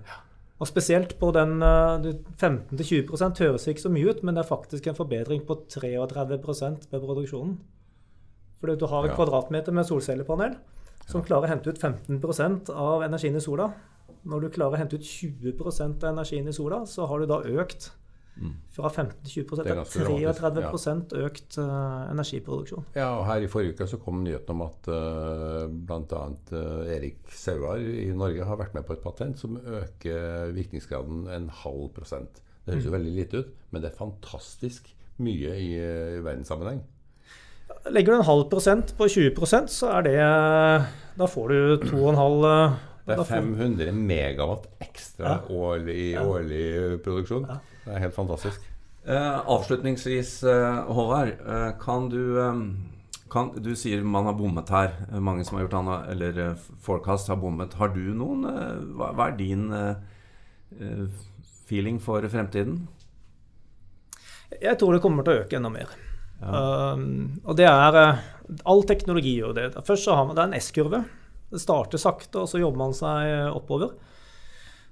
Og 0.60 0.66
spesielt 0.66 1.14
på 1.20 1.30
den 1.36 1.62
eh, 1.62 2.10
15-20 2.40 3.44
høres 3.44 3.68
ikke 3.70 3.86
så 3.86 3.92
mye 3.94 4.10
ut, 4.10 4.24
men 4.24 4.34
det 4.34 4.42
er 4.42 4.50
faktisk 4.50 4.90
en 4.90 4.98
forbedring 4.98 5.46
på 5.46 5.60
33% 5.70 6.90
ved 6.90 7.06
produksjonen. 7.06 7.54
For 8.58 8.74
du 8.74 8.86
har 8.86 9.04
et 9.06 9.14
Ja. 9.14 9.16
kvadratmeter 9.16 9.72
med 9.72 9.86
solcellepanel 9.86 10.58
som 11.10 11.22
klarer 11.22 11.48
å 11.48 11.52
hente 11.54 11.70
ut 11.70 11.78
15% 11.80 12.70
av 12.70 13.02
energien 13.02 13.36
i 13.36 13.40
sola. 13.40 13.70
Når 14.24 14.44
du 14.44 14.52
klarer 14.54 14.76
å 14.76 14.80
hente 14.80 14.98
ut 14.98 15.06
20 15.06 15.54
av 15.90 16.10
energien 16.12 16.48
i 16.48 16.54
sola, 16.54 16.84
så 16.86 17.08
har 17.10 17.22
du 17.22 17.30
da 17.30 17.42
økt 17.62 17.92
Mm. 18.40 18.54
fra 18.72 18.88
15 18.88 19.18
til 19.24 19.44
20 19.44 19.56
Det 19.58 19.66
er 19.66 19.70
er 19.70 19.78
ganske 19.82 20.04
dramatisk, 20.54 21.14
økt 21.26 21.58
uh, 21.58 22.06
energiproduksjon. 22.08 22.84
Ja, 22.94 23.08
og 23.18 23.26
her 23.26 23.42
i 23.44 23.50
forrige 23.50 23.74
uke 23.74 23.88
så 23.90 23.98
kom 24.00 24.22
nyheten 24.24 24.54
om 24.54 24.62
at 24.64 24.88
uh, 24.88 25.66
bl.a. 25.68 26.22
Uh, 26.48 26.94
Erik 26.94 27.18
Sauar 27.28 27.82
i 27.82 28.06
Norge 28.16 28.46
har 28.46 28.56
vært 28.56 28.78
med 28.78 28.86
på 28.88 28.96
et 28.96 29.02
patent 29.04 29.36
som 29.36 29.58
øker 29.58 30.54
virkningsgraden 30.56 31.26
en 31.28 31.50
halv 31.62 31.90
prosent. 31.98 32.40
Det 32.64 32.78
høres 32.78 32.88
jo 32.88 32.94
veldig 32.94 33.12
lite 33.18 33.42
ut, 33.42 33.52
men 33.70 33.82
det 33.82 33.90
er 33.90 34.00
fantastisk 34.00 34.88
mye 35.20 35.52
i, 35.60 35.74
i 35.76 36.24
verdenssammenheng. 36.24 36.80
Legger 37.90 38.12
du 38.14 38.18
en 38.20 38.28
halv 38.28 38.46
prosent 38.50 38.94
på 38.98 39.06
20% 39.08 39.70
så 39.72 39.92
er 39.98 40.06
det 40.06 40.16
Da 41.18 41.28
får 41.28 41.52
du 41.52 41.84
2,5 41.86 42.46
eh, 42.48 42.78
Det 43.06 43.16
er 43.18 43.24
500 43.24 43.92
megawatt 43.96 44.66
ekstra 44.84 45.24
Ja. 45.26 45.38
årlig, 45.50 46.18
årlig 46.20 47.02
produksjon. 47.04 47.46
Ja. 47.48 47.58
Det 47.84 47.94
er 47.96 47.98
helt 48.04 48.14
fantastisk. 48.14 48.60
Eh, 49.06 49.38
avslutningsvis, 49.48 50.42
eh, 50.44 50.84
Håvard. 50.92 51.32
Eh, 51.46 51.72
kan 51.80 52.08
du 52.12 52.38
eh, 52.38 52.60
kan, 53.30 53.52
Du 53.62 53.74
sier 53.76 54.02
man 54.04 54.24
har 54.26 54.34
bommet 54.34 54.68
her. 54.68 54.92
Eh, 55.12 55.20
Mange 55.20 55.44
som 55.44 55.56
har 55.56 55.64
gjort 55.66 55.78
anna, 55.80 56.04
eller 56.12 56.38
eh, 56.50 56.54
Forecast 56.82 57.28
har 57.28 57.36
bommet. 57.40 57.74
Har 57.74 57.88
du 57.94 58.12
noen 58.14 58.44
eh, 58.44 58.76
hva, 58.98 59.12
hva 59.16 59.28
er 59.30 59.36
din 59.38 59.72
eh, 59.72 59.94
eh, 60.80 61.06
feeling 61.66 61.98
for 62.02 62.20
fremtiden? 62.28 62.86
Jeg 64.60 64.76
tror 64.78 64.92
det 64.96 65.02
kommer 65.04 65.22
til 65.24 65.36
å 65.38 65.42
øke 65.44 65.56
enda 65.60 65.70
mer. 65.72 65.88
Ja. 66.40 66.92
Um, 66.96 67.40
og 67.44 67.56
det 67.56 67.66
er 67.68 67.96
eh, 68.00 68.20
All 68.66 68.82
teknologi 68.88 69.36
gjør 69.38 69.54
det. 69.54 69.66
Først 69.86 70.04
så 70.08 70.14
har 70.18 70.26
man 70.26 70.34
det 70.36 70.42
er 70.42 70.48
en 70.50 70.58
S-kurve. 70.60 71.04
Det 71.50 71.58
starter 71.60 71.98
sakte, 71.98 72.44
og 72.44 72.48
så 72.50 72.60
jobber 72.62 72.78
man 72.84 72.94
seg 72.94 73.26
eh, 73.26 73.48
oppover. 73.56 73.96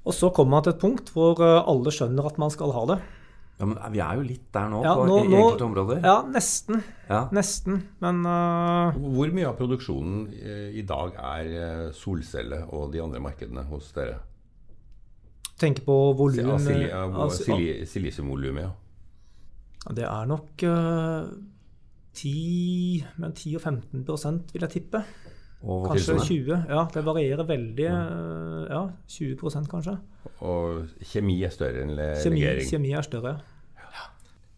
Og 0.09 0.15
så 0.17 0.31
kommer 0.35 0.57
man 0.59 0.65
til 0.67 0.73
et 0.75 0.81
punkt 0.83 1.11
hvor 1.15 1.39
eh, 1.45 1.61
alle 1.71 1.93
skjønner 1.95 2.27
at 2.31 2.39
man 2.41 2.51
skal 2.55 2.73
ha 2.75 2.85
det. 2.95 2.99
Ja, 3.59 3.67
men 3.67 3.79
Vi 3.91 3.99
er 3.99 4.15
jo 4.21 4.23
litt 4.23 4.45
der 4.55 4.69
nå, 4.71 4.81
Ja, 4.87 4.93
på, 4.95 5.05
nå- 5.09 5.19
i 5.27 5.35
enkelte 5.35 5.65
områder. 5.67 6.01
Ja, 6.07 6.17
nesten. 6.31 6.79
Ja. 7.09 7.25
Nesten. 7.35 7.81
Men 8.03 8.21
uh... 8.27 8.95
Hvor 8.95 9.33
mye 9.35 9.49
av 9.51 9.57
produksjonen 9.59 10.29
eh, 10.39 10.69
i 10.79 10.85
dag 10.87 11.17
er 11.19 11.51
eh, 11.59 11.85
solcelle 11.99 12.61
og 12.71 12.93
de 12.95 13.03
andre 13.03 13.23
markedene 13.25 13.67
hos 13.71 13.91
dere? 13.97 14.21
tenk 15.59 15.81
på 15.83 15.95
volum 16.15 16.53
Av 16.55 16.61
sili- 16.63 16.87
eh, 16.87 17.17
altså, 17.19 17.43
sili- 17.49 17.81
Silisiumvolumet, 17.91 18.63
ja. 18.63 18.71
ja, 19.89 19.95
Det 19.99 20.05
er 20.07 20.29
nok 20.31 20.63
uh, 20.71 21.33
10, 22.15 23.05
men 23.19 23.33
10 23.35 23.57
og 23.59 23.65
15% 23.67 24.53
vil 24.55 24.63
jeg 24.69 24.71
tippe. 24.77 25.01
Kanskje 25.59 26.15
voksne. 26.15 26.27
20. 26.29 26.67
Ja, 26.71 26.83
det 26.95 27.05
varierer 27.05 27.47
veldig. 27.49 27.87
eh, 27.91 28.67
Ja, 28.71 28.83
20 29.09 29.67
kanskje. 29.69 29.99
Og 30.41 30.89
kjemi 31.03 31.43
er 31.45 31.51
større 31.51 31.83
enn 31.83 31.97
legering? 31.97 32.23
Kjemi, 32.23 32.69
kjemi 32.71 32.93
er 32.95 33.03
større. 33.03 33.39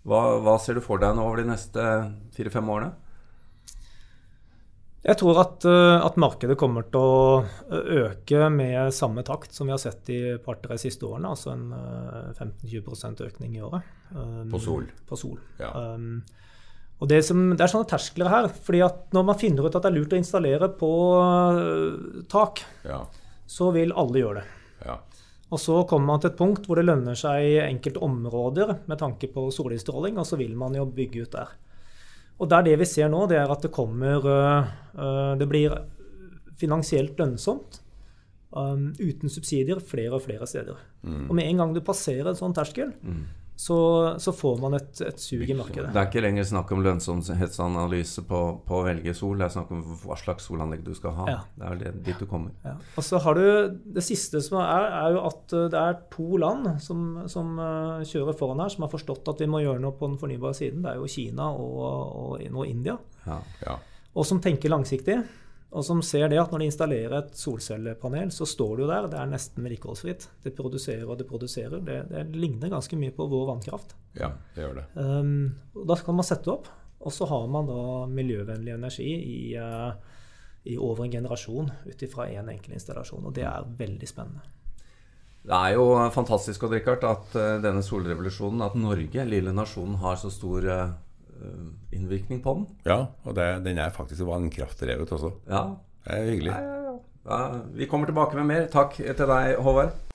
Hva, 0.04 0.20
hva 0.40 0.56
ser 0.60 0.74
du 0.74 0.80
for 0.80 1.00
deg 1.00 1.14
nå 1.16 1.24
over 1.24 1.42
de 1.42 1.50
neste 1.50 1.84
fire-fem 2.32 2.68
årene? 2.72 2.92
Jeg 5.00 5.16
tror 5.16 5.38
at, 5.40 5.64
eh, 5.64 5.98
at 6.04 6.18
markedet 6.20 6.58
kommer 6.60 6.84
til 6.92 7.00
å 7.00 7.44
eh, 7.72 7.92
øke 8.02 8.50
med 8.52 8.92
samme 8.92 9.22
takt 9.24 9.54
som 9.56 9.68
vi 9.68 9.72
har 9.72 9.80
sett 9.80 10.08
i 10.12 10.18
par-tre 10.44 10.76
siste 10.80 11.08
årene, 11.08 11.30
altså 11.32 11.54
en 11.54 11.70
eh, 11.72 12.34
15-20% 12.36 13.22
økning 13.24 13.56
i 13.56 13.62
året. 13.64 13.86
Um, 14.12 14.50
På 14.52 14.60
sol. 14.60 14.84
På 15.08 15.16
sol. 15.16 15.38
Ja. 15.60 15.72
Um, 15.94 16.20
og 17.00 17.08
det, 17.08 17.22
som, 17.24 17.38
det 17.56 17.64
er 17.64 17.70
sånne 17.72 17.88
terskler 17.88 18.28
her. 18.28 18.48
fordi 18.52 18.82
at 18.84 19.06
når 19.16 19.24
man 19.24 19.38
finner 19.40 19.64
ut 19.66 19.74
at 19.74 19.82
det 19.86 19.88
er 19.90 19.94
lurt 19.96 20.12
å 20.12 20.18
installere 20.20 20.68
på 20.76 20.90
uh, 21.16 22.22
tak, 22.28 22.60
Ja. 22.84 23.00
så 23.48 23.70
vil 23.72 23.92
alle 23.96 24.20
gjøre 24.20 24.42
det. 24.42 24.44
ja. 24.86 24.98
Og 25.50 25.58
så 25.58 25.80
kommer 25.88 26.06
man 26.12 26.20
til 26.22 26.30
et 26.30 26.36
punkt 26.38 26.66
hvor 26.68 26.78
det 26.78 26.84
lønner 26.86 27.16
seg 27.18 27.42
i 27.42 27.56
enkelte 27.64 27.98
områder 28.06 28.68
med 28.86 29.00
tanke 29.00 29.26
på 29.34 29.48
solinnstråling, 29.50 30.18
og 30.20 30.28
så 30.28 30.36
vil 30.38 30.52
man 30.54 30.76
jo 30.78 30.84
bygge 30.86 31.24
ut 31.24 31.32
der. 31.34 31.48
Og 32.38 32.48
det 32.48 32.58
er 32.60 32.62
det 32.68 32.76
vi 32.78 32.86
ser 32.86 33.08
nå, 33.10 33.24
det 33.28 33.40
er 33.40 33.50
at 33.50 33.64
det 33.66 33.72
kommer 33.74 34.22
uh, 34.22 35.34
Det 35.40 35.48
blir 35.50 35.74
finansielt 36.60 37.18
lønnsomt 37.18 37.80
um, 38.52 38.92
uten 39.00 39.28
subsidier 39.32 39.80
flere 39.82 40.14
og 40.20 40.22
flere 40.28 40.46
steder. 40.46 40.78
Mm. 41.02 41.26
Og 41.30 41.34
med 41.34 41.48
en 41.50 41.56
gang 41.64 41.74
du 41.74 41.80
passerer 41.84 42.30
en 42.30 42.38
sånn 42.38 42.54
terskel, 42.56 42.92
Mm. 43.02 43.24
Så, 43.60 43.78
så 44.18 44.32
får 44.32 44.60
man 44.62 44.74
et, 44.78 45.00
et 45.04 45.18
sug 45.20 45.42
i 45.44 45.52
markedet. 45.52 45.90
Det 45.92 46.00
er 46.00 46.06
ikke 46.08 46.22
lenger 46.24 46.46
snakk 46.48 46.70
om 46.72 46.80
lønnsomhetsanalyse 46.80 48.22
på, 48.24 48.38
på 48.64 48.78
å 48.78 48.86
velge 48.86 49.12
sol, 49.18 49.34
det 49.36 49.50
er 49.50 49.52
snakk 49.52 49.74
om 49.76 49.82
hva 50.00 50.16
slags 50.16 50.46
solanlegg 50.48 50.80
du 50.86 50.94
skal 50.96 51.12
ha. 51.18 51.26
Ja. 51.28 51.42
Det 51.58 51.66
er 51.66 51.74
vel 51.74 51.98
dit 52.06 52.22
du 52.22 52.24
kommer. 52.30 52.54
Ja. 52.64 52.72
Og 52.96 53.04
så 53.04 53.20
har 53.20 53.36
du 53.36 53.76
Det 53.98 54.04
siste 54.06 54.40
som 54.40 54.62
er, 54.62 54.86
er 55.02 55.12
jo 55.12 55.20
at 55.28 55.52
uh, 55.52 55.66
det 55.74 55.82
er 55.82 56.00
to 56.14 56.40
land 56.40 56.70
som, 56.80 57.04
som 57.28 57.52
uh, 57.60 58.00
kjører 58.08 58.38
foran 58.40 58.64
her, 58.64 58.72
som 58.72 58.86
har 58.86 58.94
forstått 58.94 59.28
at 59.34 59.44
vi 59.44 59.50
må 59.52 59.60
gjøre 59.60 59.84
noe 59.84 59.92
på 59.98 60.08
den 60.08 60.16
fornybare 60.22 60.56
siden. 60.56 60.80
Det 60.86 60.94
er 60.94 61.02
jo 61.02 61.12
Kina 61.18 61.52
og, 61.52 61.76
og 61.84 62.48
og 62.48 62.64
India. 62.64 62.96
Ja. 63.26 63.42
ja. 63.66 63.76
Og 64.16 64.24
som 64.24 64.40
tenker 64.40 64.72
langsiktig. 64.72 65.20
Og 65.70 65.84
som 65.86 66.00
ser 66.02 66.26
det 66.32 66.38
at 66.42 66.50
når 66.50 66.64
de 66.64 66.66
installerer 66.66 67.12
et 67.20 67.36
solcellepanel, 67.38 68.32
så 68.34 68.46
står 68.48 68.72
det 68.76 68.82
jo 68.82 68.90
der. 68.90 69.08
Det 69.12 69.18
er 69.20 69.30
nesten 69.30 69.66
vedlikeholdsfritt. 69.66 70.26
Det 70.42 70.52
produserer 70.56 71.06
og 71.06 71.20
det 71.20 71.28
produserer. 71.30 71.82
Det, 71.86 71.98
det 72.10 72.24
ligner 72.34 72.72
ganske 72.72 72.98
mye 72.98 73.14
på 73.14 73.28
vår 73.30 73.46
vannkraft. 73.52 73.94
ja, 74.18 74.32
det 74.56 74.64
gjør 74.64 74.80
det. 74.80 74.86
Um, 74.98 75.52
da 75.86 75.96
kan 76.02 76.18
man 76.18 76.26
sette 76.26 76.50
opp, 76.50 76.66
og 76.98 77.14
så 77.14 77.28
har 77.30 77.46
man 77.54 77.70
da 77.70 77.82
miljøvennlig 78.10 78.74
energi 78.74 79.10
i, 79.14 79.42
uh, 79.62 79.94
i 80.66 80.74
over 80.74 81.06
en 81.06 81.14
generasjon 81.14 81.70
ut 81.86 82.02
ifra 82.02 82.26
én 82.26 82.42
en 82.42 82.50
enkel 82.56 82.74
installasjon. 82.74 83.30
Og 83.30 83.36
det 83.38 83.46
er 83.46 83.70
veldig 83.78 84.10
spennende. 84.10 84.42
Det 85.40 85.56
er 85.56 85.78
jo 85.78 85.86
fantastisk 86.12 86.66
Richard, 86.66 87.06
at 87.06 87.38
uh, 87.38 87.62
denne 87.62 87.86
solrevolusjonen, 87.86 88.66
at 88.66 88.74
Norge, 88.74 89.22
lille 89.24 89.54
nasjonen, 89.54 90.00
har 90.02 90.18
så 90.18 90.34
stor 90.34 90.66
uh, 90.66 90.90
innvirkning 91.94 92.42
på 92.44 92.54
den. 92.58 92.68
Ja, 92.86 93.00
og 93.24 93.36
det, 93.38 93.48
den 93.64 93.78
er 93.78 93.94
faktisk 93.94 94.26
vannkraftdrevet 94.28 95.12
også. 95.16 95.32
Ja. 95.48 95.64
Det 96.04 96.16
er 96.16 96.30
hyggelig. 96.30 96.52
Ja, 96.52 96.76
ja, 96.76 96.94
ja. 97.30 97.58
vi 97.76 97.88
kommer 97.90 98.10
tilbake 98.10 98.38
med 98.40 98.48
mer. 98.50 98.70
Takk 98.72 98.96
til 99.00 99.26
deg, 99.34 99.56
Håvard. 99.60 100.09